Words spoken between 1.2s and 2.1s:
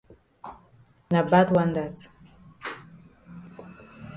bad wan dat.